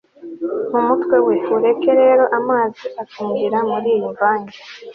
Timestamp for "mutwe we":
0.87-1.35